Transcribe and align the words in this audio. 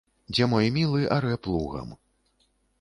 Дзе 0.31 0.47
мой 0.53 0.69
мілы 0.77 1.01
арэ 1.17 1.37
плугам. 1.45 1.95